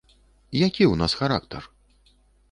[0.67, 1.67] Які ў нас характар?